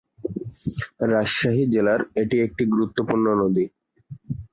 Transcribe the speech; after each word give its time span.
রাজশাহী 1.11 1.63
জেলার 1.73 2.01
এটি 2.21 2.37
একটি 2.45 2.63
গুরুত্বপূর্ণ 2.65 3.25
নদী। 3.41 3.65